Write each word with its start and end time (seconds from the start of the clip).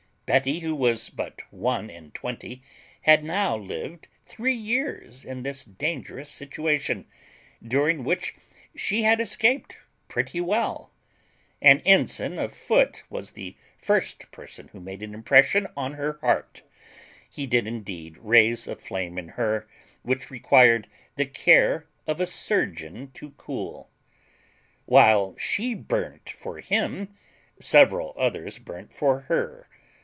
Betty, 0.31 0.59
who 0.61 0.73
was 0.75 1.09
but 1.09 1.41
one 1.51 1.89
and 1.89 2.13
twenty, 2.15 2.63
had 3.01 3.21
now 3.21 3.57
lived 3.57 4.07
three 4.25 4.55
years 4.55 5.25
in 5.25 5.43
this 5.43 5.65
dangerous 5.65 6.29
situation, 6.29 7.05
during 7.61 8.05
which 8.05 8.35
she 8.73 9.03
had 9.03 9.19
escaped 9.19 9.75
pretty 10.07 10.39
well. 10.39 10.89
An 11.61 11.81
ensign 11.81 12.39
of 12.39 12.55
foot 12.55 13.03
was 13.09 13.31
the 13.31 13.57
first 13.77 14.31
person 14.31 14.69
who 14.69 14.79
made 14.79 15.03
an 15.03 15.13
impression 15.13 15.67
on 15.75 15.95
her 15.95 16.13
heart; 16.21 16.61
he 17.29 17.45
did 17.45 17.67
indeed 17.67 18.17
raise 18.17 18.67
a 18.69 18.77
flame 18.77 19.17
in 19.17 19.27
her 19.31 19.67
which 20.01 20.31
required 20.31 20.87
the 21.17 21.25
care 21.25 21.87
of 22.07 22.21
a 22.21 22.25
surgeon 22.25 23.11
to 23.15 23.31
cool. 23.31 23.89
While 24.85 25.35
she 25.37 25.73
burnt 25.75 26.29
for 26.29 26.59
him, 26.61 27.13
several 27.59 28.13
others 28.17 28.59
burnt 28.59 28.93
for 28.93 29.19
her. 29.21 29.67